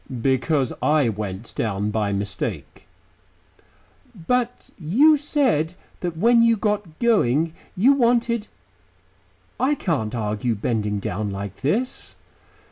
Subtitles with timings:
[0.19, 2.87] "Because I went down by mistake."
[4.15, 8.47] "But you said that when you got going, you wanted
[9.59, 12.15] I can't argue bending down like this."